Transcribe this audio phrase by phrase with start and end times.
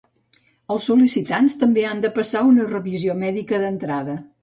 [0.75, 4.23] Els sol·licitants també han de passar una revisió mèdica d'entrada.